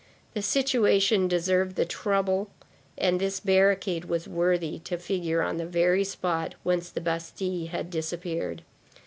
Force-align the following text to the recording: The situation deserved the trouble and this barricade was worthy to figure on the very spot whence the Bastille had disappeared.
The 0.33 0.41
situation 0.41 1.27
deserved 1.27 1.75
the 1.75 1.85
trouble 1.85 2.49
and 2.97 3.21
this 3.21 3.39
barricade 3.39 4.05
was 4.05 4.27
worthy 4.27 4.79
to 4.79 4.97
figure 4.97 5.43
on 5.43 5.57
the 5.57 5.67
very 5.67 6.03
spot 6.03 6.55
whence 6.63 6.89
the 6.89 7.01
Bastille 7.01 7.67
had 7.67 7.91
disappeared. 7.91 8.63